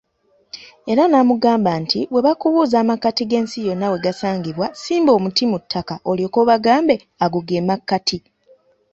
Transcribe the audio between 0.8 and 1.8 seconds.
Era n'amugamba